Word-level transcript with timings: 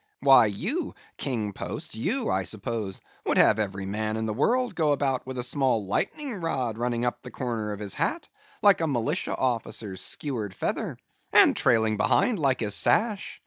Why, 0.21 0.47
you 0.47 0.95
King 1.17 1.53
Post, 1.53 1.93
you, 1.93 2.27
I 2.31 2.41
suppose 2.45 3.01
you 3.23 3.29
would 3.29 3.37
have 3.37 3.59
every 3.59 3.85
man 3.85 4.17
in 4.17 4.25
the 4.25 4.33
world 4.33 4.73
go 4.73 4.93
about 4.93 5.27
with 5.27 5.37
a 5.37 5.43
small 5.43 5.85
lightning 5.85 6.37
rod 6.41 6.79
running 6.79 7.05
up 7.05 7.21
the 7.21 7.29
corner 7.29 7.71
of 7.71 7.79
his 7.79 7.93
hat, 7.93 8.27
like 8.63 8.81
a 8.81 8.87
militia 8.87 9.37
officer's 9.37 10.01
skewered 10.01 10.55
feather, 10.55 10.97
and 11.31 11.55
trailing 11.55 11.97
behind 11.97 12.39
like 12.39 12.61
his 12.61 12.73
sash. 12.73 13.39